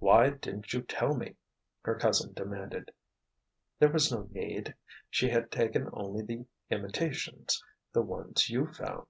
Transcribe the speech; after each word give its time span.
"Why 0.00 0.30
didn't 0.30 0.72
you 0.72 0.82
tell 0.82 1.14
me?" 1.14 1.36
her 1.82 1.94
cousin 1.94 2.32
demanded. 2.32 2.90
"There 3.78 3.88
was 3.92 4.10
no 4.10 4.26
need. 4.32 4.74
She 5.08 5.28
had 5.30 5.52
taken 5.52 5.88
only 5.92 6.24
the 6.24 6.46
imitations—the 6.70 8.02
ones 8.02 8.50
you 8.50 8.66
found." 8.66 9.06